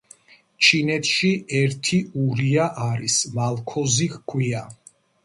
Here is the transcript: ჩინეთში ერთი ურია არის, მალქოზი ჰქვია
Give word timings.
ჩინეთში 0.67 1.29
ერთი 1.59 1.99
ურია 2.21 2.65
არის, 2.87 3.19
მალქოზი 3.37 4.09
ჰქვია 4.15 4.65